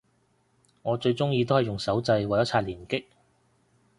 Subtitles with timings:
[0.81, 3.05] 我最鍾意都係用手掣為咗刷連擊